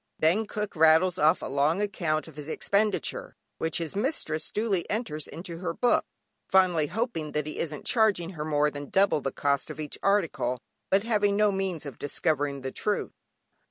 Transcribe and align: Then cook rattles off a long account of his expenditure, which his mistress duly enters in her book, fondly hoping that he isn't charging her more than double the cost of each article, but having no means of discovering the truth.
Then 0.17 0.47
cook 0.47 0.75
rattles 0.75 1.19
off 1.19 1.43
a 1.43 1.45
long 1.45 1.79
account 1.79 2.27
of 2.27 2.35
his 2.35 2.47
expenditure, 2.47 3.35
which 3.59 3.77
his 3.77 3.95
mistress 3.95 4.49
duly 4.49 4.89
enters 4.89 5.27
in 5.27 5.43
her 5.45 5.75
book, 5.75 6.05
fondly 6.49 6.87
hoping 6.87 7.33
that 7.33 7.45
he 7.45 7.59
isn't 7.59 7.85
charging 7.85 8.31
her 8.31 8.43
more 8.43 8.71
than 8.71 8.89
double 8.89 9.21
the 9.21 9.31
cost 9.31 9.69
of 9.69 9.79
each 9.79 9.99
article, 10.01 10.57
but 10.89 11.03
having 11.03 11.35
no 11.35 11.51
means 11.51 11.85
of 11.85 11.99
discovering 11.99 12.61
the 12.61 12.71
truth. 12.71 13.11